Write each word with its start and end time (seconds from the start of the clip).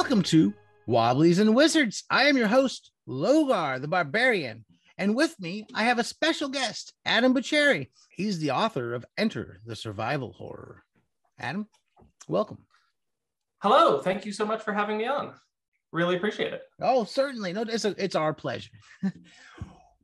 Welcome 0.00 0.22
to 0.22 0.54
Wobblies 0.86 1.40
and 1.40 1.56
Wizards. 1.56 2.04
I 2.08 2.26
am 2.26 2.36
your 2.36 2.46
host, 2.46 2.92
Logar 3.08 3.80
the 3.80 3.88
Barbarian. 3.88 4.64
And 4.96 5.16
with 5.16 5.34
me, 5.40 5.66
I 5.74 5.82
have 5.82 5.98
a 5.98 6.04
special 6.04 6.48
guest, 6.48 6.92
Adam 7.04 7.34
Bucceri. 7.34 7.88
He's 8.08 8.38
the 8.38 8.52
author 8.52 8.94
of 8.94 9.04
Enter 9.18 9.60
the 9.66 9.74
Survival 9.74 10.32
Horror. 10.32 10.84
Adam, 11.40 11.66
welcome. 12.28 12.58
Hello. 13.60 13.98
Thank 14.00 14.24
you 14.24 14.30
so 14.30 14.46
much 14.46 14.62
for 14.62 14.72
having 14.72 14.98
me 14.98 15.08
on. 15.08 15.34
Really 15.90 16.14
appreciate 16.14 16.52
it. 16.52 16.62
Oh, 16.80 17.02
certainly. 17.02 17.52
No, 17.52 17.62
it's, 17.62 17.84
a, 17.84 17.96
it's 17.98 18.14
our 18.14 18.32
pleasure. 18.32 18.70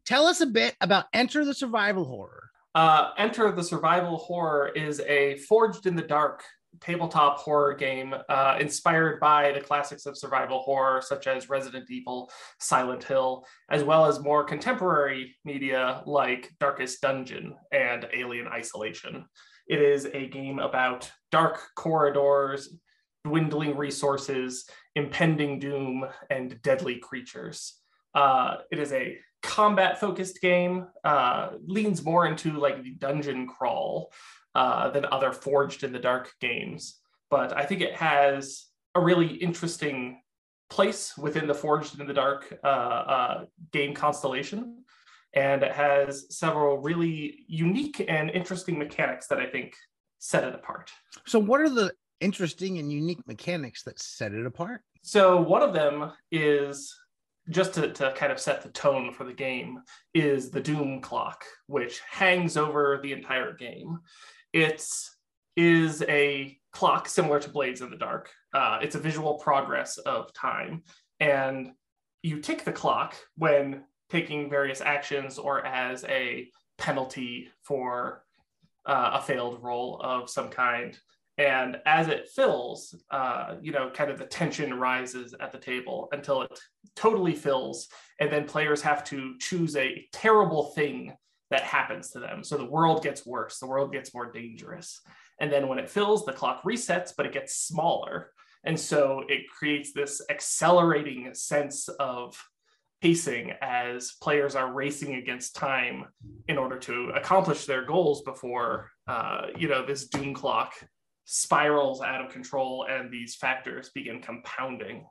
Tell 0.05 0.27
us 0.27 0.41
a 0.41 0.47
bit 0.47 0.75
about 0.81 1.05
Enter 1.13 1.45
the 1.45 1.55
Survival 1.55 2.05
Horror. 2.05 2.51
Uh, 2.75 3.11
Enter 3.17 3.53
the 3.53 3.63
Survival 3.63 4.17
Horror 4.17 4.71
is 4.75 4.99
a 4.99 5.39
forged 5.39 5.87
in 5.87 5.95
the 5.95 6.03
dark 6.03 6.43
tabletop 6.81 7.39
horror 7.39 7.75
game 7.75 8.15
uh, 8.29 8.57
inspired 8.61 9.21
by 9.21 9.53
the 9.53 9.61
classics 9.61 10.07
of 10.07 10.17
survival 10.17 10.61
horror, 10.61 11.01
such 11.01 11.27
as 11.27 11.49
Resident 11.49 11.91
Evil, 11.91 12.31
Silent 12.59 13.05
Hill, 13.05 13.45
as 13.71 13.85
well 13.85 14.07
as 14.07 14.21
more 14.21 14.45
contemporary 14.45 15.35
media 15.45 16.03
like 16.07 16.53
Darkest 16.61 17.01
Dungeon 17.01 17.55
and 17.73 18.07
Alien 18.15 18.49
Isolation. 18.49 19.25
It 19.67 19.81
is 19.81 20.07
a 20.07 20.29
game 20.29 20.59
about 20.59 21.11
dark 21.31 21.61
corridors, 21.77 22.77
dwindling 23.25 23.77
resources, 23.77 24.69
impending 24.95 25.59
doom, 25.59 26.05
and 26.31 26.61
deadly 26.63 26.99
creatures. 26.99 27.81
Uh, 28.15 28.57
it 28.71 28.79
is 28.79 28.93
a 28.93 29.19
combat 29.43 30.01
focused 30.01 30.41
game, 30.41 30.87
uh, 31.05 31.51
leans 31.67 32.05
more 32.05 32.27
into 32.27 32.53
like 32.53 32.83
the 32.83 32.91
dungeon 32.93 33.47
crawl 33.47 34.11
uh, 34.55 34.91
than 34.91 35.05
other 35.07 35.33
Forged 35.33 35.85
in 35.85 35.93
the 35.93 35.99
Dark 35.99 36.33
games. 36.41 37.01
But 37.31 37.57
I 37.57 37.65
think 37.65 37.81
it 37.81 37.95
has 37.95 38.67
a 38.95 39.01
really 39.01 39.27
interesting 39.27 40.21
place 40.71 41.17
within 41.17 41.47
the 41.47 41.55
Forged 41.55 42.01
in 42.01 42.07
the 42.07 42.15
Dark 42.15 42.59
uh, 42.63 42.67
uh, 42.67 43.45
game 43.73 43.95
constellation. 43.95 44.85
And 45.35 45.63
it 45.65 45.73
has 45.73 46.27
several 46.37 46.79
really 46.79 47.45
unique 47.49 48.05
and 48.07 48.31
interesting 48.31 48.79
mechanics 48.79 49.27
that 49.29 49.41
I 49.41 49.47
think 49.47 49.75
set 50.19 50.45
it 50.45 50.55
apart. 50.55 50.91
So, 51.27 51.41
what 51.41 51.61
are 51.61 51.69
the 51.69 51.93
interesting 52.21 52.79
and 52.79 52.93
unique 52.93 53.27
mechanics 53.27 53.83
that 53.83 53.99
set 53.99 54.33
it 54.33 54.47
apart? 54.47 54.83
So, 55.03 55.41
one 55.41 55.63
of 55.63 55.75
them 55.75 56.13
is 56.31 56.95
just 57.51 57.75
to, 57.75 57.93
to 57.93 58.13
kind 58.13 58.33
of 58.33 58.41
set 58.41 58.63
the 58.63 58.71
tone 58.71 59.13
for 59.13 59.25
the 59.25 59.33
game 59.33 59.81
is 60.15 60.51
the 60.51 60.61
doom 60.61 61.01
clock 61.01 61.45
which 61.67 62.01
hangs 62.11 62.57
over 62.57 62.99
the 63.03 63.13
entire 63.13 63.53
game 63.55 63.99
it 64.55 64.87
is 65.57 66.03
a 66.03 66.57
clock 66.73 67.09
similar 67.09 67.41
to 67.41 67.51
Blades 67.51 67.81
in 67.81 67.91
the 67.91 67.97
Dark. 67.97 68.31
Uh, 68.55 68.79
it's 68.81 68.95
a 68.95 69.01
visual 69.01 69.35
progress 69.35 69.99
of 69.99 70.33
time. 70.33 70.85
And 71.21 71.73
you 72.23 72.41
tick 72.41 72.65
the 72.65 72.73
clock 72.73 73.17
when 73.37 73.83
taking 74.11 74.49
various 74.49 74.81
actions 74.81 75.39
or 75.39 75.67
as 75.67 76.05
a 76.05 76.49
penalty 76.79 77.49
for 77.63 78.25
uh, 78.87 79.11
a 79.15 79.23
failed 79.23 79.63
roll 79.63 80.01
of 80.03 80.31
some 80.31 80.51
kind. 80.51 80.97
And 81.37 81.79
as 81.85 82.07
it 82.07 82.29
fills, 82.29 82.95
uh, 83.11 83.57
you 83.61 83.73
know, 83.73 83.91
kind 83.91 84.11
of 84.11 84.19
the 84.19 84.27
tension 84.27 84.75
rises 84.75 85.35
at 85.41 85.51
the 85.51 85.59
table 85.59 86.09
until 86.13 86.43
it 86.43 86.61
totally 86.95 87.35
fills. 87.35 87.89
And 88.21 88.31
then 88.31 88.45
players 88.45 88.83
have 88.83 89.03
to 89.05 89.37
choose 89.41 89.75
a 89.75 90.07
terrible 90.13 90.67
thing 90.67 91.17
that 91.51 91.63
happens 91.63 92.11
to 92.11 92.21
them. 92.21 92.43
So 92.43 92.57
the 92.57 92.65
world 92.65 93.03
gets 93.03 93.27
worse, 93.27 93.59
the 93.59 93.67
world 93.67 93.93
gets 93.93 94.15
more 94.15 94.31
dangerous. 94.31 95.01
And 95.41 95.53
then 95.53 95.69
when 95.69 95.79
it 95.79 95.91
fills, 95.91 96.25
the 96.25 96.33
clock 96.33 96.63
resets, 96.63 97.13
but 97.17 97.27
it 97.27 97.33
gets 97.33 97.57
smaller. 97.57 98.31
And 98.65 98.79
so 98.79 99.23
it 99.29 99.49
creates 99.49 99.93
this 99.93 100.23
accelerating 100.31 101.35
sense 101.35 101.89
of 101.89 102.43
pacing 103.03 103.53
as 103.61 104.13
players 104.23 104.55
are 104.55 104.73
racing 104.73 105.17
against 105.17 105.55
time 105.55 106.07
in 106.49 106.57
order 106.57 106.79
to 106.79 107.11
accomplish 107.15 107.67
their 107.67 107.85
goals 107.85 108.23
before, 108.23 108.91
uh, 109.07 109.49
you 109.59 109.69
know, 109.69 109.85
this 109.85 110.09
doom 110.09 110.33
clock 110.33 110.73
spirals 111.27 112.01
out 112.01 112.25
of 112.25 112.33
control 112.33 112.87
and 112.89 113.11
these 113.11 113.35
factors 113.35 113.91
begin 113.95 114.23
compounding. 114.23 115.05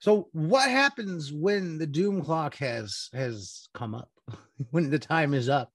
So 0.00 0.28
what 0.32 0.70
happens 0.70 1.30
when 1.30 1.78
the 1.78 1.86
doom 1.86 2.22
clock 2.22 2.56
has 2.56 3.08
has 3.12 3.68
come 3.74 3.94
up? 3.94 4.10
when 4.70 4.90
the 4.90 4.98
time 4.98 5.34
is 5.34 5.48
up? 5.48 5.72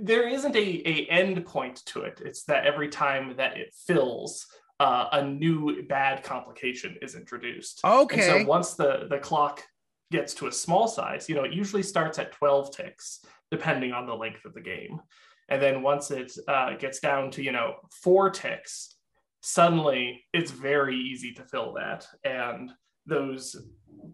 There 0.00 0.28
isn't 0.28 0.56
a, 0.56 0.82
a 0.84 1.06
end 1.06 1.44
point 1.46 1.84
to 1.86 2.02
it. 2.02 2.20
It's 2.24 2.42
that 2.44 2.66
every 2.66 2.88
time 2.88 3.36
that 3.36 3.56
it 3.56 3.72
fills, 3.86 4.44
uh, 4.80 5.06
a 5.12 5.24
new 5.24 5.84
bad 5.84 6.24
complication 6.24 6.96
is 7.00 7.14
introduced. 7.14 7.80
Okay. 7.84 8.30
And 8.30 8.42
so 8.42 8.48
once 8.48 8.74
the, 8.74 9.06
the 9.08 9.18
clock 9.18 9.62
gets 10.10 10.34
to 10.34 10.48
a 10.48 10.52
small 10.52 10.88
size, 10.88 11.28
you 11.28 11.36
know, 11.36 11.44
it 11.44 11.52
usually 11.52 11.84
starts 11.84 12.18
at 12.18 12.32
12 12.32 12.74
ticks, 12.76 13.20
depending 13.52 13.92
on 13.92 14.06
the 14.06 14.14
length 14.14 14.44
of 14.44 14.54
the 14.54 14.60
game. 14.60 15.00
And 15.48 15.62
then 15.62 15.82
once 15.82 16.10
it 16.10 16.32
uh, 16.48 16.74
gets 16.74 16.98
down 16.98 17.30
to, 17.32 17.42
you 17.42 17.52
know, 17.52 17.76
four 18.02 18.30
ticks, 18.30 18.96
suddenly 19.40 20.24
it's 20.32 20.50
very 20.50 20.96
easy 20.96 21.32
to 21.34 21.44
fill 21.44 21.74
that. 21.74 22.06
And 22.24 22.72
those 23.08 23.56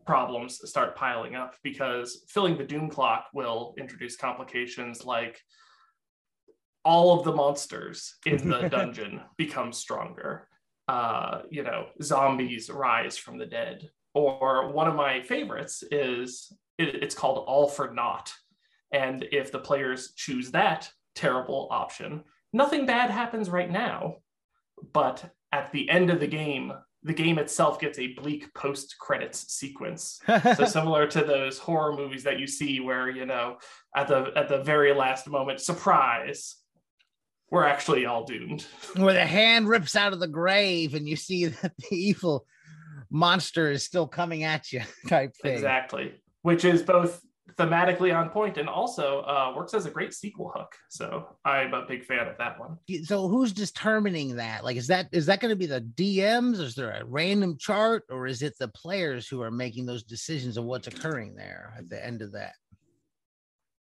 problems 0.07 0.61
start 0.69 0.97
piling 0.97 1.35
up 1.35 1.55
because 1.63 2.25
filling 2.29 2.57
the 2.57 2.65
doom 2.65 2.89
clock 2.89 3.27
will 3.35 3.75
introduce 3.79 4.17
complications 4.17 5.05
like 5.05 5.41
all 6.85 7.19
of 7.19 7.25
the 7.25 7.33
monsters 7.33 8.17
in 8.27 8.49
the 8.49 8.69
dungeon 8.71 9.21
become 9.37 9.73
stronger. 9.73 10.49
Uh, 10.87 11.41
you 11.51 11.63
know 11.63 11.87
zombies 12.03 12.69
rise 12.71 13.17
from 13.17 13.39
the 13.39 13.47
dead. 13.47 13.89
Or 14.15 14.71
one 14.71 14.87
of 14.87 14.95
my 14.95 15.23
favorites 15.23 15.83
is 15.91 16.53
it, 16.79 17.03
it's 17.03 17.15
called 17.15 17.45
all 17.47 17.69
for 17.69 17.93
naught. 17.93 18.33
And 18.93 19.27
if 19.33 19.51
the 19.51 19.59
players 19.59 20.13
choose 20.15 20.51
that 20.53 20.89
terrible 21.15 21.69
option 21.71 22.25
nothing 22.55 22.87
bad 22.87 23.11
happens 23.11 23.51
right 23.51 23.71
now. 23.71 24.17
But 24.95 25.31
at 25.53 25.73
the 25.73 25.91
end 25.91 26.09
of 26.09 26.21
the 26.21 26.27
game 26.27 26.73
the 27.05 27.13
game 27.13 27.39
itself 27.39 27.79
gets 27.79 27.99
a 27.99 28.15
bleak 28.15 28.53
post 28.55 28.97
credits 28.99 29.53
sequence. 29.53 30.21
so 30.57 30.65
similar 30.65 31.07
to 31.07 31.23
those 31.23 31.59
horror 31.59 31.95
movies 31.95 32.25
that 32.25 32.41
you 32.41 32.47
see 32.47 32.81
where, 32.81 33.11
you 33.11 33.27
know, 33.27 33.59
at 33.95 34.09
the 34.09 34.33
at 34.35 34.49
the 34.49 34.63
very 34.63 34.93
last 34.95 35.29
moment, 35.29 35.61
surprise, 35.61 36.57
we're 37.51 37.65
actually 37.65 38.07
all 38.07 38.25
doomed. 38.25 38.63
Where 38.97 39.13
the 39.13 39.27
hand 39.27 39.69
rips 39.69 39.95
out 39.95 40.15
of 40.15 40.21
the 40.21 40.27
grave 40.27 40.95
and 40.95 41.07
you 41.07 41.17
see 41.17 41.47
that 41.63 41.73
the 41.77 41.97
evil 41.97 42.47
monster 43.11 43.71
is 43.71 43.85
still 43.85 44.09
coming 44.09 44.43
at 44.43 44.73
you 44.73 44.81
type 45.09 45.35
thing. 45.43 45.53
Exactly. 45.53 46.15
Which 46.41 46.65
is 46.65 46.83
both 46.83 47.21
thematically 47.53 48.15
on 48.17 48.31
point 48.31 48.57
and 48.57 48.69
also 48.69 49.21
uh, 49.21 49.53
works 49.55 49.75
as 49.75 49.87
a 49.87 49.91
great 49.91 50.15
sequel 50.15 50.51
hook. 50.55 50.75
So 50.89 51.37
I'm 51.45 51.75
a 51.75 51.85
big 51.87 52.05
fan 52.05 52.27
of 52.27 52.39
that 52.39 52.59
one. 52.59 52.79
So 53.05 53.29
who's 53.29 53.53
determining 53.53 54.37
that? 54.37 54.65
Like, 54.65 54.77
is 54.77 54.87
that 54.87 55.09
is 55.13 55.27
that 55.27 55.41
going 55.41 55.51
to 55.51 55.57
be 55.57 55.67
the 55.67 55.81
DMs? 55.81 56.59
Is 56.59 56.75
there 56.75 56.91
a 56.91 57.05
random 57.05 57.57
chart, 57.59 58.05
or 58.11 58.27
is 58.27 58.43
it 58.43 58.55
the 58.59 58.69
players 58.69 59.29
who 59.29 59.43
are 59.43 59.51
making 59.51 59.87
those 59.87 60.03
decisions 60.03 60.57
of 60.57 60.65
what's 60.65 60.89
occurring 60.89 61.35
there 61.35 61.75
at 61.77 61.89
the 61.89 62.05
end 62.05 62.23
of 62.23 62.33
that 62.33 62.55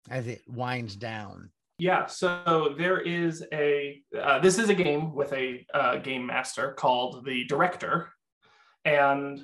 as 0.09 0.27
it 0.27 0.43
winds 0.47 0.97
down? 0.97 1.51
Yeah, 1.79 2.07
so 2.07 2.75
there 2.77 3.01
is 3.01 3.45
a 3.53 4.03
uh, 4.21 4.39
this 4.41 4.59
is 4.59 4.69
a 4.69 4.75
game 4.75 5.15
with 5.15 5.33
a 5.33 5.65
uh, 5.75 5.97
game 5.97 6.27
master 6.27 6.73
called 6.73 7.25
the 7.25 7.45
director, 7.45 8.13
and 8.85 9.41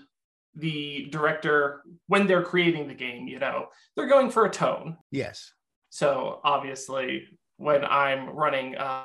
the 0.56 1.08
director 1.10 1.82
when 2.06 2.26
they're 2.26 2.42
creating 2.42 2.86
the 2.86 2.94
game 2.94 3.26
you 3.26 3.38
know 3.38 3.66
they're 3.96 4.08
going 4.08 4.30
for 4.30 4.46
a 4.46 4.50
tone. 4.50 4.96
Yes. 5.10 5.52
So 5.90 6.40
obviously 6.44 7.26
when 7.56 7.84
i'm 7.84 8.30
running 8.30 8.76
uh, 8.76 9.04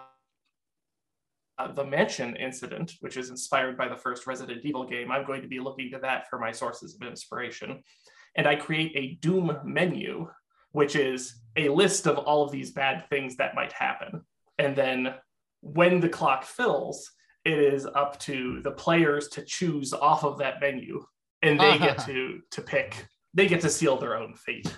uh, 1.58 1.72
the 1.74 1.86
mansion 1.86 2.36
incident 2.36 2.94
which 3.02 3.18
is 3.18 3.30
inspired 3.30 3.78
by 3.78 3.88
the 3.88 3.96
first 3.96 4.26
resident 4.26 4.62
evil 4.64 4.86
game 4.86 5.12
i'm 5.12 5.26
going 5.26 5.42
to 5.42 5.48
be 5.48 5.60
looking 5.60 5.92
to 5.92 6.00
that 6.00 6.28
for 6.30 6.40
my 6.40 6.52
sources 6.52 6.96
of 6.96 7.08
inspiration. 7.08 7.84
And 8.36 8.48
i 8.48 8.56
create 8.56 8.92
a 8.96 9.18
doom 9.22 9.58
menu 9.64 10.28
which 10.72 10.96
is 10.96 11.42
a 11.56 11.70
list 11.70 12.08
of 12.08 12.18
all 12.18 12.44
of 12.44 12.52
these 12.52 12.72
bad 12.72 13.10
things 13.10 13.36
that 13.38 13.56
might 13.56 13.74
happen. 13.74 14.22
And 14.60 14.76
then 14.76 15.16
when 15.62 16.00
the 16.00 16.10
clock 16.10 16.44
fills 16.44 17.12
it 17.46 17.58
is 17.58 17.86
up 17.86 18.20
to 18.20 18.62
the 18.62 18.72
players 18.72 19.30
to 19.30 19.44
choose 19.44 19.94
off 19.94 20.24
of 20.24 20.38
that 20.38 20.60
menu 20.60 21.04
and 21.42 21.60
they 21.60 21.70
uh-huh. 21.70 21.86
get 21.86 22.00
to 22.06 22.42
to 22.52 22.62
pick 22.62 23.08
they 23.34 23.48
get 23.48 23.62
to 23.62 23.70
seal 23.70 23.98
their 23.98 24.18
own 24.18 24.36
fate. 24.36 24.74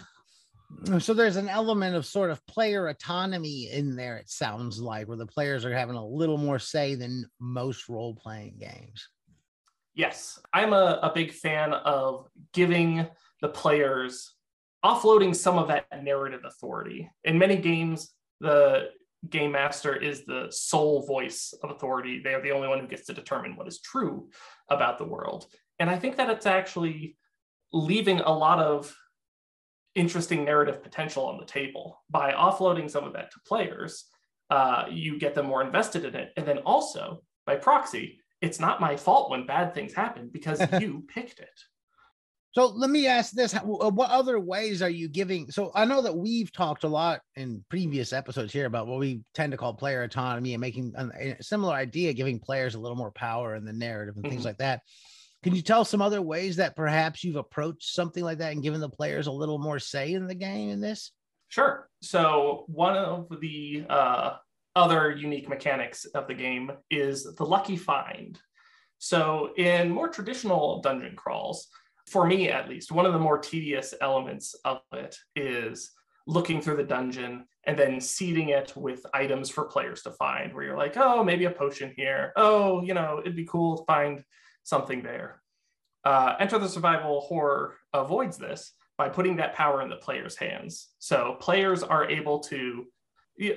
So 1.00 1.14
there's 1.14 1.36
an 1.36 1.50
element 1.50 1.96
of 1.96 2.06
sort 2.06 2.32
of 2.32 2.46
player 2.48 2.88
autonomy 2.88 3.70
in 3.72 3.96
there 3.96 4.18
it 4.18 4.30
sounds 4.30 4.80
like 4.80 5.08
where 5.08 5.18
the 5.18 5.26
players 5.26 5.66
are 5.66 5.74
having 5.74 5.96
a 5.96 6.06
little 6.06 6.38
more 6.38 6.60
say 6.60 6.96
than 6.96 7.26
most 7.40 7.90
role-playing 7.90 8.58
games. 8.60 9.08
Yes. 9.94 10.40
I'm 10.54 10.74
a, 10.74 11.00
a 11.04 11.12
big 11.14 11.32
fan 11.32 11.74
of 11.74 12.28
giving 12.54 13.06
the 13.42 13.50
players 13.50 14.34
offloading 14.84 15.36
some 15.36 15.58
of 15.58 15.68
that 15.68 15.86
narrative 16.04 16.42
authority. 16.46 17.10
In 17.26 17.38
many 17.38 17.58
games 17.58 18.14
the 18.40 18.90
game 19.30 19.52
master 19.52 19.96
is 19.96 20.26
the 20.26 20.48
sole 20.50 21.06
voice 21.06 21.54
of 21.64 21.70
authority. 21.70 22.22
They 22.24 22.34
are 22.34 22.42
the 22.42 22.52
only 22.52 22.68
one 22.68 22.80
who 22.80 22.88
gets 22.88 23.06
to 23.06 23.14
determine 23.14 23.56
what 23.56 23.68
is 23.68 23.80
true 23.82 24.30
about 24.70 24.98
the 24.98 25.06
world 25.06 25.46
And 25.82 25.90
I 25.90 25.98
think 25.98 26.16
that 26.18 26.30
it's 26.30 26.46
actually 26.46 27.18
leaving 27.74 28.20
a 28.20 28.32
lot 28.32 28.60
of 28.60 28.96
interesting 29.96 30.46
narrative 30.46 30.84
potential 30.84 31.26
on 31.26 31.40
the 31.40 31.46
table 31.46 32.04
by 32.08 32.34
offloading 32.34 32.88
some 32.88 33.04
of 33.04 33.14
that 33.14 33.32
to 33.32 33.40
players. 33.48 34.06
Uh, 34.52 34.86
you 34.92 35.18
get 35.18 35.34
them 35.34 35.48
more 35.48 35.64
invested 35.64 36.06
in 36.06 36.14
it, 36.14 36.34
and 36.38 36.48
then 36.48 36.60
also 36.60 37.24
by 37.48 37.56
proxy, 37.56 38.20
it's 38.42 38.60
not 38.60 38.80
my 38.80 38.96
fault 38.96 39.32
when 39.32 39.48
bad 39.48 39.74
things 39.74 39.92
happen 39.92 40.30
because 40.32 40.62
you 40.80 41.04
picked 41.08 41.40
it. 41.40 41.60
So 42.52 42.68
let 42.68 42.92
me 42.92 43.08
ask 43.08 43.32
this: 43.32 43.54
What 43.64 44.12
other 44.12 44.40
ways 44.40 44.84
are 44.84 44.90
you 44.90 45.10
giving? 45.10 45.50
So 45.50 45.72
I 45.74 45.86
know 45.86 46.04
that 46.04 46.16
we've 46.16 46.52
talked 46.52 46.84
a 46.84 46.90
lot 46.90 47.22
in 47.36 47.66
previous 47.70 48.14
episodes 48.14 48.54
here 48.54 48.68
about 48.68 48.86
what 48.86 49.00
we 49.00 49.22
tend 49.34 49.52
to 49.54 49.58
call 49.58 49.74
player 49.74 50.04
autonomy 50.04 50.54
and 50.54 50.62
making 50.62 50.94
a 50.96 51.42
similar 51.42 51.74
idea, 51.74 52.14
giving 52.14 52.40
players 52.40 52.76
a 52.76 52.80
little 52.80 52.98
more 52.98 53.12
power 53.12 53.56
in 53.56 53.66
the 53.66 53.74
narrative 53.74 54.16
and 54.16 54.24
mm-hmm. 54.24 54.32
things 54.32 54.46
like 54.46 54.60
that. 54.60 54.82
Can 55.44 55.56
you 55.56 55.62
tell 55.62 55.84
some 55.84 56.02
other 56.02 56.22
ways 56.22 56.58
that 56.58 56.76
perhaps 56.76 57.24
you've 57.24 57.36
approached 57.36 57.94
something 57.94 58.24
like 58.24 58.38
that 58.40 58.54
and 58.54 58.62
given 58.62 58.80
the 58.80 58.90
players 58.90 59.28
a 59.28 59.32
little 59.32 59.58
more 59.58 59.80
say 59.80 60.14
in 60.14 60.28
the 60.28 60.36
game 60.36 60.70
in 60.70 60.82
this? 60.82 61.12
Sure. 61.48 61.90
So 62.02 62.66
one 62.68 62.96
of 62.96 63.28
the 63.42 63.86
uh, 63.90 64.36
other 64.76 65.12
unique 65.12 65.50
mechanics 65.50 66.06
of 66.06 66.28
the 66.28 66.34
game 66.34 66.72
is 66.90 67.36
the 67.36 67.46
lucky 67.46 67.76
find. 67.76 68.40
So 69.00 69.50
in 69.58 69.90
more 69.90 70.10
traditional 70.10 70.80
dungeon 70.82 71.16
crawls, 71.16 71.68
for 72.08 72.28
me 72.28 72.50
at 72.50 72.70
least, 72.70 72.92
one 72.92 73.06
of 73.06 73.14
the 73.14 73.20
more 73.20 73.40
tedious 73.40 73.94
elements 74.00 74.56
of 74.64 74.82
it 74.94 75.18
is 75.36 75.92
looking 76.28 76.62
through 76.62 76.78
the 76.78 76.84
dungeon 76.84 77.46
and 77.66 77.78
then 77.78 78.00
seeding 78.00 78.50
it 78.50 78.74
with 78.76 79.06
items 79.14 79.50
for 79.50 79.66
players 79.66 80.04
to 80.04 80.12
find 80.12 80.54
where 80.54 80.64
you're 80.64 80.78
like, 80.78 80.98
oh, 80.98 81.24
maybe 81.24 81.46
a 81.46 81.52
potion 81.52 81.94
here. 81.98 82.32
Oh, 82.36 82.82
you 82.84 82.94
know, 82.94 83.20
it'd 83.20 83.36
be 83.36 83.46
cool 83.46 83.80
to 83.80 83.86
find 83.86 84.24
something 84.64 85.04
there. 85.04 85.42
Uh, 86.04 86.36
Enter 86.40 86.58
the 86.58 86.70
Survival 86.70 87.22
Horror 87.22 87.76
avoids 87.94 88.38
this 88.38 88.74
by 88.98 89.10
putting 89.10 89.36
that 89.38 89.54
power 89.54 89.82
in 89.82 89.90
the 89.90 89.96
player's 89.98 90.36
hands. 90.36 90.90
So 91.00 91.38
players 91.40 91.84
are 91.84 92.10
able 92.10 92.40
to 92.40 92.86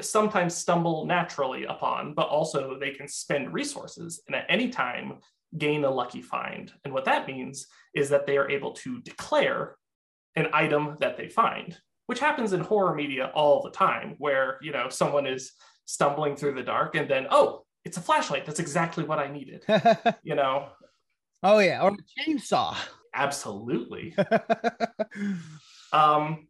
sometimes 0.00 0.54
stumble 0.54 1.04
naturally 1.06 1.64
upon, 1.64 2.14
but 2.14 2.28
also 2.28 2.78
they 2.78 2.90
can 2.90 3.08
spend 3.08 3.52
resources 3.52 4.22
and 4.26 4.36
at 4.36 4.46
any 4.48 4.68
time 4.68 5.18
gain 5.58 5.84
a 5.84 5.90
lucky 5.90 6.22
find. 6.22 6.72
And 6.84 6.92
what 6.92 7.04
that 7.04 7.26
means 7.26 7.66
is 7.94 8.08
that 8.08 8.26
they 8.26 8.36
are 8.36 8.50
able 8.50 8.72
to 8.72 9.00
declare 9.00 9.76
an 10.36 10.48
item 10.52 10.96
that 11.00 11.16
they 11.16 11.28
find, 11.28 11.76
which 12.06 12.20
happens 12.20 12.52
in 12.52 12.60
horror 12.60 12.94
media 12.94 13.30
all 13.34 13.62
the 13.62 13.70
time, 13.70 14.14
where 14.18 14.58
you 14.62 14.72
know 14.72 14.88
someone 14.88 15.26
is 15.26 15.52
stumbling 15.84 16.34
through 16.34 16.54
the 16.54 16.62
dark 16.62 16.96
and 16.96 17.08
then, 17.08 17.26
oh, 17.30 17.64
it's 17.84 17.98
a 17.98 18.00
flashlight. 18.00 18.46
That's 18.46 18.60
exactly 18.60 19.04
what 19.04 19.18
I 19.18 19.30
needed. 19.30 19.64
you 20.22 20.34
know. 20.34 20.68
Oh 21.44 21.58
yeah, 21.58 21.82
or 21.82 21.90
a 21.90 22.20
chainsaw. 22.20 22.74
Absolutely. 23.14 24.16
um, 25.92 26.48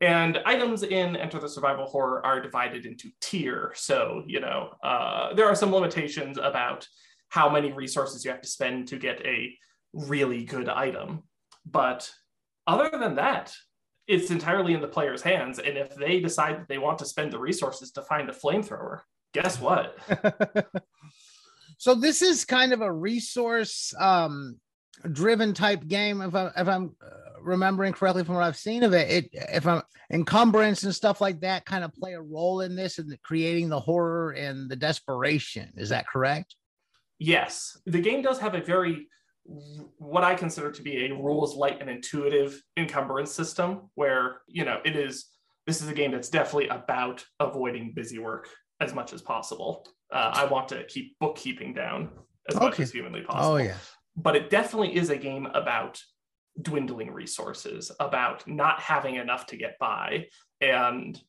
and 0.00 0.38
items 0.46 0.82
in 0.82 1.14
Enter 1.14 1.38
the 1.38 1.48
Survival 1.48 1.84
Horror 1.84 2.24
are 2.24 2.40
divided 2.40 2.86
into 2.86 3.10
tier. 3.20 3.72
So, 3.76 4.24
you 4.26 4.40
know, 4.40 4.70
uh, 4.82 5.34
there 5.34 5.46
are 5.46 5.54
some 5.54 5.70
limitations 5.70 6.38
about 6.38 6.88
how 7.28 7.50
many 7.50 7.70
resources 7.70 8.24
you 8.24 8.30
have 8.30 8.40
to 8.40 8.48
spend 8.48 8.88
to 8.88 8.96
get 8.96 9.24
a 9.26 9.54
really 9.92 10.44
good 10.44 10.70
item. 10.70 11.22
But 11.66 12.10
other 12.66 12.90
than 12.90 13.16
that, 13.16 13.54
it's 14.08 14.30
entirely 14.30 14.72
in 14.72 14.80
the 14.80 14.88
player's 14.88 15.20
hands. 15.20 15.58
And 15.58 15.76
if 15.76 15.94
they 15.94 16.18
decide 16.18 16.58
that 16.58 16.68
they 16.68 16.78
want 16.78 16.98
to 17.00 17.04
spend 17.04 17.30
the 17.30 17.38
resources 17.38 17.92
to 17.92 18.02
find 18.02 18.30
a 18.30 18.32
flamethrower, 18.32 19.00
guess 19.34 19.60
what? 19.60 19.98
so 21.80 21.94
this 21.94 22.20
is 22.20 22.44
kind 22.44 22.74
of 22.74 22.82
a 22.82 22.92
resource 22.92 23.94
um, 23.98 24.60
driven 25.12 25.54
type 25.54 25.88
game. 25.88 26.20
If, 26.20 26.34
I, 26.34 26.50
if 26.54 26.68
I'm 26.68 26.94
uh, 27.02 27.40
remembering 27.40 27.94
correctly 27.94 28.22
from 28.22 28.34
what 28.34 28.44
I've 28.44 28.58
seen 28.58 28.82
of 28.82 28.92
it, 28.92 29.10
it 29.10 29.30
if 29.32 29.66
I'm 29.66 29.80
encumbrance 30.12 30.82
and 30.82 30.94
stuff 30.94 31.22
like 31.22 31.40
that 31.40 31.64
kind 31.64 31.82
of 31.82 31.94
play 31.94 32.12
a 32.12 32.20
role 32.20 32.60
in 32.60 32.76
this 32.76 32.98
and 32.98 33.16
creating 33.22 33.70
the 33.70 33.80
horror 33.80 34.32
and 34.32 34.68
the 34.68 34.76
desperation. 34.76 35.72
Is 35.78 35.88
that 35.88 36.06
correct? 36.06 36.54
Yes, 37.18 37.78
the 37.86 38.02
game 38.02 38.20
does 38.20 38.38
have 38.40 38.54
a 38.54 38.60
very 38.60 39.08
what 39.96 40.22
I 40.22 40.34
consider 40.34 40.70
to 40.70 40.82
be 40.82 41.06
a 41.06 41.14
rules 41.14 41.56
light 41.56 41.80
and 41.80 41.88
intuitive 41.88 42.62
encumbrance 42.76 43.32
system 43.32 43.88
where, 43.94 44.42
you 44.48 44.66
know, 44.66 44.80
it 44.84 44.96
is 44.96 45.28
this 45.66 45.80
is 45.80 45.88
a 45.88 45.94
game 45.94 46.12
that's 46.12 46.28
definitely 46.28 46.68
about 46.68 47.24
avoiding 47.40 47.94
busy 47.94 48.18
work 48.18 48.50
as 48.80 48.94
much 48.94 49.12
as 49.12 49.22
possible. 49.22 49.86
Uh, 50.12 50.32
I 50.34 50.44
want 50.46 50.68
to 50.70 50.84
keep 50.84 51.18
bookkeeping 51.18 51.74
down 51.74 52.10
as 52.48 52.56
okay. 52.56 52.64
much 52.64 52.80
as 52.80 52.90
humanly 52.90 53.22
oh, 53.28 53.32
possible. 53.32 53.54
Oh 53.54 53.56
yeah. 53.58 53.76
But 54.16 54.36
it 54.36 54.50
definitely 54.50 54.96
is 54.96 55.10
a 55.10 55.16
game 55.16 55.46
about 55.46 56.00
dwindling 56.60 57.12
resources, 57.12 57.92
about 58.00 58.46
not 58.46 58.80
having 58.80 59.14
enough 59.14 59.46
to 59.46 59.56
get 59.56 59.78
by 59.78 60.26
and 60.60 61.20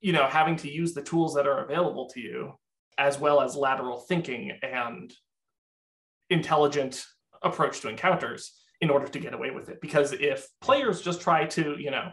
you 0.00 0.12
know, 0.12 0.26
having 0.26 0.56
to 0.56 0.70
use 0.70 0.94
the 0.94 1.02
tools 1.02 1.34
that 1.34 1.46
are 1.46 1.64
available 1.64 2.08
to 2.10 2.20
you 2.20 2.52
as 2.98 3.18
well 3.18 3.40
as 3.40 3.56
lateral 3.56 3.98
thinking 3.98 4.52
and 4.62 5.12
intelligent 6.30 7.04
approach 7.42 7.80
to 7.80 7.88
encounters 7.88 8.52
in 8.80 8.90
order 8.90 9.06
to 9.08 9.18
get 9.18 9.34
away 9.34 9.50
with 9.50 9.68
it. 9.68 9.80
Because 9.80 10.12
if 10.12 10.46
players 10.60 11.02
just 11.02 11.20
try 11.20 11.46
to, 11.46 11.76
you 11.78 11.90
know, 11.90 12.10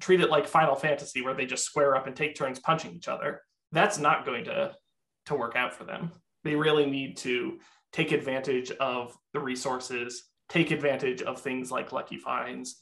treat 0.00 0.20
it 0.20 0.30
like 0.30 0.46
Final 0.46 0.74
Fantasy 0.74 1.22
where 1.22 1.34
they 1.34 1.46
just 1.46 1.64
square 1.64 1.96
up 1.96 2.06
and 2.06 2.16
take 2.16 2.34
turns 2.34 2.58
punching 2.58 2.92
each 2.92 3.08
other, 3.08 3.42
that's 3.72 3.98
not 3.98 4.24
going 4.24 4.44
to 4.44 4.74
to 5.26 5.34
work 5.34 5.54
out 5.54 5.74
for 5.74 5.84
them. 5.84 6.10
They 6.44 6.54
really 6.54 6.86
need 6.86 7.16
to 7.18 7.58
take 7.92 8.12
advantage 8.12 8.70
of 8.72 9.16
the 9.32 9.40
resources, 9.40 10.24
take 10.48 10.70
advantage 10.70 11.22
of 11.22 11.40
things 11.40 11.70
like 11.70 11.92
lucky 11.92 12.16
finds, 12.16 12.80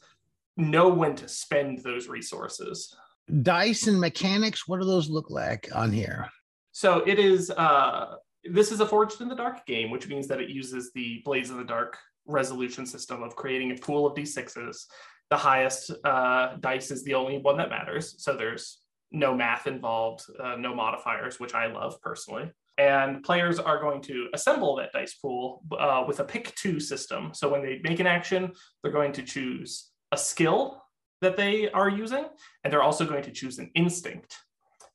know 0.56 0.88
when 0.88 1.17
to 1.17 1.29
spend 1.29 1.82
those 1.82 2.09
resources. 2.09 2.94
Dice 3.43 3.87
and 3.87 4.00
mechanics, 4.00 4.67
what 4.67 4.81
do 4.81 4.87
those 4.87 5.11
look 5.11 5.31
like 5.31 5.69
on 5.75 5.93
here? 5.93 6.29
So 6.73 7.03
it 7.06 7.19
is 7.19 7.50
uh 7.50 8.17
this 8.44 8.73
is 8.73 8.81
a 8.81 8.87
Forged 8.87 9.21
in 9.21 9.29
the 9.29 9.35
Dark 9.35 9.67
game, 9.67 9.91
which 9.91 10.09
means 10.09 10.29
that 10.29 10.41
it 10.41 10.49
uses 10.49 10.93
the 10.93 11.21
Blades 11.25 11.50
in 11.50 11.59
the 11.59 11.64
Dark 11.64 11.99
resolution 12.26 12.87
system 12.87 13.23
of 13.23 13.35
creating 13.35 13.73
a 13.73 13.75
pool 13.75 14.06
of 14.06 14.14
d6s. 14.14 14.85
The 15.31 15.37
highest 15.37 15.91
uh, 16.05 16.57
dice 16.61 16.91
is 16.91 17.05
the 17.05 17.15
only 17.15 17.39
one 17.39 17.57
that 17.59 17.69
matters. 17.69 18.14
So 18.19 18.35
there's 18.35 18.81
no 19.11 19.35
math 19.35 19.67
involved, 19.67 20.25
uh, 20.43 20.57
no 20.57 20.75
modifiers, 20.75 21.38
which 21.38 21.55
I 21.55 21.67
love 21.67 22.00
personally. 22.00 22.50
And 22.79 23.23
players 23.25 23.59
are 23.59 23.81
going 23.81 24.00
to 24.02 24.29
assemble 24.33 24.76
that 24.76 24.93
dice 24.93 25.14
pool 25.14 25.62
uh, 25.79 26.05
with 26.07 26.21
a 26.21 26.25
pick 26.25 26.55
two 26.55 26.79
system. 26.79 27.31
So 27.35 27.49
when 27.49 27.62
they 27.62 27.81
make 27.83 28.00
an 28.00 28.07
action, 28.07 28.52
they're 28.83 28.93
going 28.93 29.12
to 29.12 29.23
choose 29.23 29.91
a 30.12 30.17
skill 30.17 30.83
that 31.21 31.37
they 31.37 31.69
are 31.71 31.88
using, 31.88 32.26
and 32.62 32.73
they're 32.73 32.83
also 32.83 33.05
going 33.05 33.25
to 33.25 33.33
choose 33.33 33.59
an 33.59 33.71
instinct. 33.75 34.37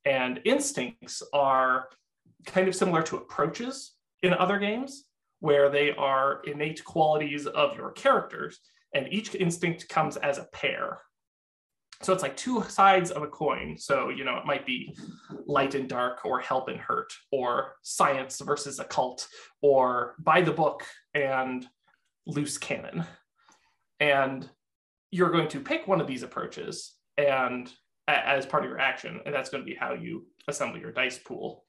And 0.05 0.39
instincts 0.46 1.22
are 1.34 1.89
kind 2.46 2.67
of 2.67 2.75
similar 2.75 3.01
to 3.03 3.17
approaches 3.17 3.96
in 4.22 4.34
other 4.34 4.57
games, 4.57 5.05
where 5.41 5.69
they 5.69 5.91
are 5.91 6.41
innate 6.46 6.84
qualities 6.86 7.46
of 7.46 7.75
your 7.75 7.91
characters, 7.91 8.60
and 8.93 9.12
each 9.12 9.35
instinct 9.35 9.89
comes 9.89 10.17
as 10.17 10.38
a 10.38 10.47
pair. 10.53 11.00
So 12.01 12.12
it's 12.12 12.23
like 12.23 12.35
two 12.35 12.63
sides 12.63 13.12
of 13.12 13.23
a 13.23 13.27
coin. 13.27 13.77
So, 13.77 14.09
you 14.09 14.25
know, 14.25 14.38
it 14.38 14.45
might 14.45 14.65
be 14.65 14.95
light 15.45 15.75
and 15.75 15.88
dark, 15.88 16.25
or 16.25 16.39
help 16.39 16.67
and 16.67 16.79
hurt, 16.79 17.13
or 17.31 17.75
science 17.81 18.41
versus 18.41 18.79
occult, 18.79 19.27
or 19.62 20.15
by 20.19 20.41
the 20.41 20.51
book 20.51 20.83
and 21.13 21.65
loose 22.25 22.57
cannon. 22.57 23.05
And 24.00 24.50
you're 25.12 25.31
going 25.31 25.47
to 25.50 25.59
pick 25.59 25.88
one 25.88 26.01
of 26.01 26.07
these 26.07 26.23
approaches 26.23 26.95
and 27.17 27.71
as 28.07 28.45
part 28.45 28.65
of 28.65 28.69
your 28.69 28.79
action, 28.79 29.21
and 29.25 29.33
that's 29.33 29.50
going 29.50 29.63
to 29.63 29.69
be 29.69 29.75
how 29.75 29.93
you 29.93 30.27
assemble 30.50 30.77
your 30.77 30.91
dice 30.91 31.17
pool 31.19 31.63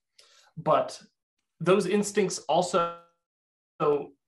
but 0.56 1.00
those 1.60 1.86
instincts 1.86 2.38
also 2.48 2.94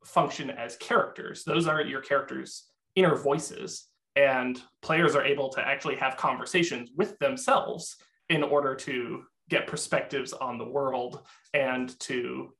function 0.04 0.50
as 0.50 0.76
characters. 0.76 1.44
Those 1.44 1.66
are 1.66 1.80
your 1.80 2.00
characters' 2.00 2.64
inner 2.96 3.16
voices, 3.16 3.86
and 4.16 4.60
players 4.82 5.14
are 5.14 5.24
able 5.24 5.48
to 5.50 5.66
actually 5.66 5.96
have 5.96 6.16
conversations 6.16 6.90
with 6.96 7.18
themselves 7.18 7.96
in 8.28 8.42
order 8.42 8.74
to 8.74 9.22
get 9.48 9.66
perspectives 9.66 10.32
on 10.32 10.58
the 10.58 10.68
world 10.68 11.20
and 11.54 11.98
to 12.00 12.52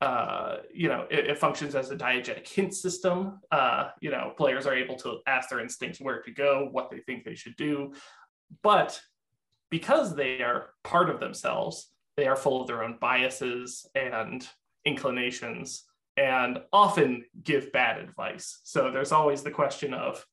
uh, 0.00 0.58
you 0.72 0.88
know 0.88 1.06
it, 1.10 1.26
it, 1.26 1.38
functions 1.38 1.74
as 1.74 1.90
a 1.90 1.96
diegetic 1.96 2.46
hint 2.46 2.72
system. 2.72 3.40
Uh, 3.50 3.88
you 4.00 4.10
know 4.10 4.32
players 4.36 4.66
are 4.66 4.74
able 4.76 4.94
to 4.96 5.18
ask 5.26 5.48
their 5.48 5.60
instincts 5.60 6.00
where 6.00 6.22
to 6.22 6.30
go 6.30 6.68
what 6.70 6.90
they 6.90 6.98
think 6.98 7.24
they 7.24 7.34
should 7.34 7.56
do. 7.56 7.92
But 8.62 9.00
because 9.70 10.14
they 10.14 10.42
are 10.42 10.70
part 10.84 11.10
of 11.10 11.18
themselves 11.18 11.90
they 12.18 12.26
are 12.26 12.36
full 12.36 12.60
of 12.60 12.66
their 12.66 12.82
own 12.82 12.98
biases 13.00 13.86
and 13.94 14.46
inclinations 14.84 15.84
and 16.18 16.58
often 16.72 17.24
give 17.44 17.72
bad 17.72 18.00
advice. 18.00 18.58
So 18.64 18.90
there's 18.90 19.12
always 19.12 19.42
the 19.42 19.52
question 19.52 19.94
of, 19.94 20.26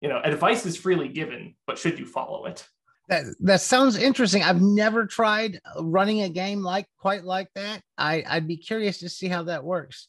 you 0.00 0.08
know, 0.08 0.20
advice 0.22 0.64
is 0.64 0.76
freely 0.76 1.08
given, 1.08 1.56
but 1.66 1.78
should 1.78 1.98
you 1.98 2.06
follow 2.06 2.46
it? 2.46 2.64
That, 3.08 3.24
that 3.40 3.60
sounds 3.60 3.96
interesting. 3.96 4.44
I've 4.44 4.62
never 4.62 5.04
tried 5.04 5.60
running 5.80 6.22
a 6.22 6.28
game 6.28 6.62
like 6.62 6.86
quite 6.96 7.24
like 7.24 7.48
that. 7.56 7.82
I, 7.98 8.22
I'd 8.26 8.46
be 8.46 8.56
curious 8.56 8.98
to 8.98 9.08
see 9.08 9.26
how 9.26 9.42
that 9.44 9.64
works. 9.64 10.06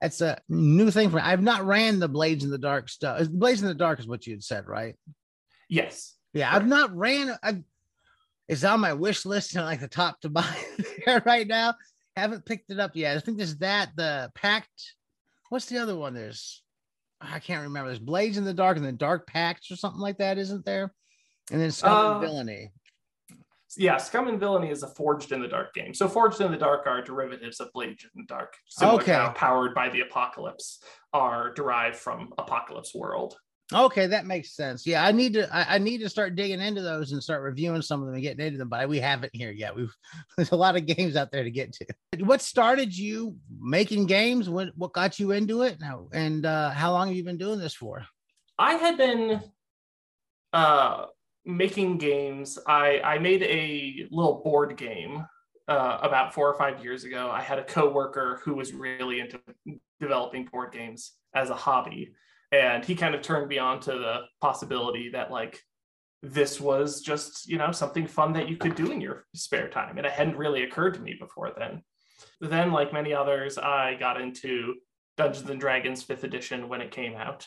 That's 0.00 0.22
a 0.22 0.40
new 0.48 0.90
thing 0.90 1.10
for 1.10 1.16
me. 1.16 1.22
I've 1.22 1.42
not 1.42 1.66
ran 1.66 1.98
the 1.98 2.08
Blades 2.08 2.42
in 2.42 2.50
the 2.50 2.58
Dark 2.58 2.88
stuff. 2.88 3.28
Blades 3.28 3.60
in 3.60 3.68
the 3.68 3.74
Dark 3.74 4.00
is 4.00 4.06
what 4.06 4.26
you 4.26 4.32
had 4.32 4.42
said, 4.42 4.66
right? 4.66 4.96
Yes. 5.68 6.14
Yeah, 6.32 6.54
I've 6.54 6.66
not 6.66 6.94
ran. 6.96 7.36
I've, 7.42 7.62
it's 8.48 8.64
on 8.64 8.80
my 8.80 8.94
wish 8.94 9.26
list 9.26 9.54
and 9.56 9.64
like 9.64 9.80
the 9.80 9.88
top 9.88 10.20
to 10.22 10.28
buy 10.30 10.56
right 11.24 11.46
now. 11.46 11.74
Haven't 12.16 12.46
picked 12.46 12.70
it 12.70 12.78
up 12.78 12.92
yet. 12.94 13.16
I 13.16 13.20
think 13.20 13.38
there's 13.38 13.56
that 13.58 13.90
the 13.96 14.30
Pact. 14.34 14.70
What's 15.48 15.66
the 15.66 15.78
other 15.78 15.96
one? 15.96 16.14
There's 16.14 16.62
I 17.20 17.38
can't 17.38 17.62
remember. 17.62 17.88
There's 17.88 17.98
Blades 17.98 18.36
in 18.36 18.44
the 18.44 18.54
Dark 18.54 18.76
and 18.76 18.84
then 18.86 18.96
Dark 18.96 19.26
Pacts 19.26 19.70
or 19.70 19.76
something 19.76 20.00
like 20.00 20.18
that, 20.18 20.38
isn't 20.38 20.64
there? 20.64 20.92
And 21.50 21.60
then 21.60 21.70
Scum 21.70 21.92
Uh, 21.92 22.12
and 22.12 22.20
Villainy. 22.20 22.70
Yeah, 23.76 23.96
Scum 23.96 24.28
and 24.28 24.38
Villainy 24.38 24.70
is 24.70 24.82
a 24.84 24.88
Forged 24.88 25.32
in 25.32 25.40
the 25.40 25.48
Dark 25.48 25.74
game. 25.74 25.94
So 25.94 26.06
Forged 26.08 26.40
in 26.40 26.52
the 26.52 26.56
Dark 26.58 26.86
are 26.86 27.02
derivatives 27.02 27.58
of 27.60 27.72
Blades 27.72 28.04
in 28.04 28.10
the 28.14 28.26
Dark. 28.26 28.54
Similar 28.68 29.00
Okay. 29.02 29.28
Powered 29.34 29.74
by 29.74 29.88
the 29.88 30.00
Apocalypse 30.02 30.80
are 31.12 31.52
derived 31.54 31.96
from 31.96 32.32
Apocalypse 32.38 32.94
World. 32.94 33.36
Okay, 33.72 34.06
that 34.06 34.26
makes 34.26 34.54
sense. 34.54 34.86
Yeah, 34.86 35.04
I 35.04 35.12
need 35.12 35.32
to 35.34 35.54
I, 35.54 35.76
I 35.76 35.78
need 35.78 35.98
to 35.98 36.08
start 36.08 36.36
digging 36.36 36.60
into 36.60 36.82
those 36.82 37.12
and 37.12 37.22
start 37.22 37.42
reviewing 37.42 37.80
some 37.80 38.00
of 38.00 38.06
them 38.06 38.14
and 38.14 38.22
getting 38.22 38.44
into 38.44 38.58
them, 38.58 38.68
but 38.68 38.88
we 38.88 39.00
haven't 39.00 39.34
here 39.34 39.52
yet. 39.52 39.74
We've 39.74 39.94
there's 40.36 40.52
a 40.52 40.56
lot 40.56 40.76
of 40.76 40.86
games 40.86 41.16
out 41.16 41.32
there 41.32 41.44
to 41.44 41.50
get 41.50 41.72
to. 41.74 41.86
What 42.24 42.42
started 42.42 42.96
you 42.96 43.36
making 43.58 44.06
games? 44.06 44.50
What 44.50 44.68
what 44.76 44.92
got 44.92 45.18
you 45.18 45.30
into 45.30 45.62
it 45.62 45.80
now? 45.80 46.08
And 46.12 46.44
uh 46.44 46.70
how 46.70 46.92
long 46.92 47.08
have 47.08 47.16
you 47.16 47.24
been 47.24 47.38
doing 47.38 47.58
this 47.58 47.74
for? 47.74 48.04
I 48.58 48.74
had 48.74 48.96
been 48.96 49.40
uh, 50.52 51.06
making 51.44 51.98
games. 51.98 52.58
I, 52.66 53.00
I 53.00 53.18
made 53.18 53.42
a 53.42 54.06
little 54.10 54.40
board 54.42 54.76
game 54.76 55.26
uh, 55.66 55.98
about 56.00 56.32
four 56.32 56.48
or 56.48 56.54
five 56.54 56.82
years 56.82 57.04
ago. 57.04 57.30
I 57.30 57.40
had 57.40 57.58
a 57.58 57.64
coworker 57.64 58.40
who 58.44 58.54
was 58.54 58.72
really 58.72 59.20
into 59.20 59.40
developing 60.00 60.44
board 60.44 60.72
games 60.72 61.12
as 61.34 61.50
a 61.50 61.54
hobby, 61.54 62.12
and 62.54 62.84
he 62.84 62.94
kind 62.94 63.14
of 63.14 63.22
turned 63.22 63.48
me 63.48 63.58
on 63.58 63.80
to 63.80 63.92
the 63.92 64.20
possibility 64.40 65.10
that 65.10 65.30
like 65.30 65.60
this 66.22 66.60
was 66.60 67.00
just 67.00 67.48
you 67.48 67.58
know 67.58 67.72
something 67.72 68.06
fun 68.06 68.32
that 68.32 68.48
you 68.48 68.56
could 68.56 68.74
do 68.74 68.90
in 68.90 69.00
your 69.00 69.26
spare 69.34 69.68
time, 69.68 69.98
and 69.98 70.06
it 70.06 70.12
hadn't 70.12 70.36
really 70.36 70.62
occurred 70.62 70.94
to 70.94 71.00
me 71.00 71.16
before 71.18 71.52
then. 71.58 71.82
Then, 72.40 72.72
like 72.72 72.92
many 72.92 73.12
others, 73.12 73.58
I 73.58 73.94
got 73.94 74.20
into 74.20 74.74
Dungeons 75.16 75.50
and 75.50 75.60
Dragons 75.60 76.02
Fifth 76.02 76.24
Edition 76.24 76.68
when 76.68 76.80
it 76.80 76.90
came 76.90 77.14
out 77.14 77.46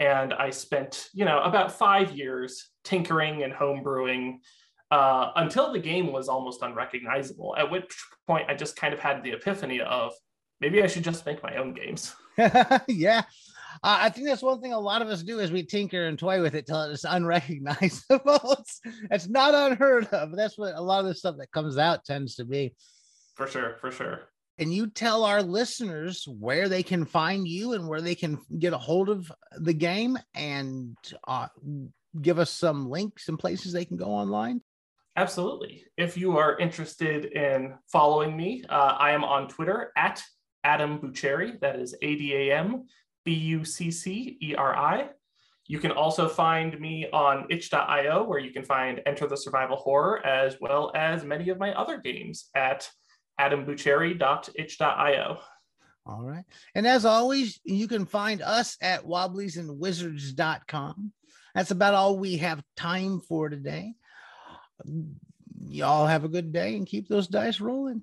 and 0.00 0.32
I 0.32 0.50
spent, 0.50 1.08
you 1.12 1.24
know, 1.24 1.40
about 1.42 1.72
five 1.72 2.12
years 2.12 2.70
tinkering 2.84 3.42
and 3.42 3.52
homebrewing 3.52 4.38
uh, 4.90 5.32
until 5.36 5.72
the 5.72 5.78
game 5.78 6.12
was 6.12 6.28
almost 6.28 6.62
unrecognizable. 6.62 7.56
At 7.58 7.70
which 7.70 7.96
point, 8.26 8.48
I 8.48 8.54
just 8.54 8.76
kind 8.76 8.94
of 8.94 9.00
had 9.00 9.22
the 9.22 9.32
epiphany 9.32 9.80
of 9.80 10.12
maybe 10.60 10.82
I 10.82 10.86
should 10.86 11.04
just 11.04 11.26
make 11.26 11.42
my 11.42 11.56
own 11.56 11.74
games. 11.74 12.14
yeah. 12.88 13.22
Uh, 13.82 13.98
I 14.00 14.08
think 14.10 14.26
that's 14.26 14.42
one 14.42 14.60
thing 14.60 14.72
a 14.72 14.78
lot 14.78 15.02
of 15.02 15.08
us 15.08 15.22
do 15.22 15.38
is 15.38 15.52
we 15.52 15.62
tinker 15.62 16.06
and 16.06 16.18
toy 16.18 16.42
with 16.42 16.54
it 16.54 16.66
till 16.66 16.82
it's 16.82 17.04
unrecognizable. 17.04 18.56
it's, 18.58 18.80
it's 19.10 19.28
not 19.28 19.54
unheard 19.54 20.06
of. 20.08 20.34
That's 20.34 20.58
what 20.58 20.74
a 20.74 20.80
lot 20.80 21.00
of 21.00 21.06
the 21.06 21.14
stuff 21.14 21.36
that 21.38 21.52
comes 21.52 21.78
out 21.78 22.04
tends 22.04 22.36
to 22.36 22.44
be. 22.44 22.74
For 23.34 23.46
sure, 23.46 23.76
for 23.80 23.90
sure. 23.90 24.28
and 24.58 24.74
you 24.74 24.88
tell 24.88 25.24
our 25.24 25.42
listeners 25.42 26.26
where 26.26 26.68
they 26.68 26.82
can 26.82 27.04
find 27.04 27.46
you 27.46 27.72
and 27.74 27.86
where 27.88 28.00
they 28.00 28.14
can 28.16 28.38
get 28.58 28.72
a 28.72 28.78
hold 28.78 29.08
of 29.08 29.30
the 29.56 29.72
game 29.72 30.18
and 30.34 30.96
uh, 31.26 31.46
give 32.20 32.38
us 32.38 32.50
some 32.50 32.90
links 32.90 33.28
and 33.28 33.38
places 33.38 33.72
they 33.72 33.84
can 33.84 33.96
go 33.96 34.06
online. 34.06 34.60
Absolutely. 35.16 35.84
If 35.96 36.16
you 36.16 36.36
are 36.36 36.58
interested 36.58 37.26
in 37.26 37.74
following 37.86 38.36
me, 38.36 38.64
uh, 38.68 38.96
I 38.98 39.12
am 39.12 39.24
on 39.24 39.48
Twitter 39.48 39.92
at 39.96 40.22
Adam 40.64 40.98
Bucceri. 40.98 41.58
That 41.60 41.78
is 41.78 41.94
A 42.02 42.16
D 42.16 42.34
A 42.34 42.56
M 42.56 42.86
B 43.28 43.34
U 43.34 43.62
C 43.62 43.90
C 43.90 44.38
E 44.40 44.54
R 44.54 44.74
I. 44.74 45.10
You 45.66 45.78
can 45.78 45.90
also 45.90 46.30
find 46.30 46.80
me 46.80 47.06
on 47.12 47.44
itch.io, 47.50 48.24
where 48.24 48.38
you 48.38 48.52
can 48.52 48.64
find 48.64 49.02
Enter 49.04 49.26
the 49.26 49.36
Survival 49.36 49.76
Horror, 49.76 50.24
as 50.24 50.56
well 50.62 50.90
as 50.94 51.24
many 51.24 51.50
of 51.50 51.58
my 51.58 51.74
other 51.74 51.98
games 51.98 52.48
at 52.54 52.88
adambucceri.itch.io. 53.38 55.40
All 56.06 56.22
right. 56.22 56.44
And 56.74 56.86
as 56.86 57.04
always, 57.04 57.60
you 57.64 57.86
can 57.86 58.06
find 58.06 58.40
us 58.40 58.78
at 58.80 59.04
wobbliesandwizards.com. 59.04 61.12
That's 61.54 61.70
about 61.70 61.92
all 61.92 62.16
we 62.16 62.38
have 62.38 62.64
time 62.76 63.20
for 63.20 63.50
today. 63.50 63.92
Y'all 65.68 66.06
have 66.06 66.24
a 66.24 66.30
good 66.30 66.50
day 66.50 66.76
and 66.76 66.86
keep 66.86 67.08
those 67.08 67.28
dice 67.28 67.60
rolling. 67.60 68.00